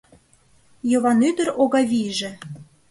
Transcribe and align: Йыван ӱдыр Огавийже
Йыван 0.89 1.19
ӱдыр 1.29 1.47
Огавийже 1.63 2.29